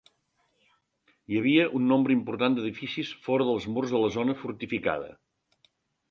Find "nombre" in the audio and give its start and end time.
1.91-2.15